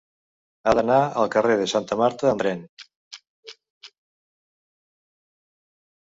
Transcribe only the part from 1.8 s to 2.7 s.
Marta amb tren.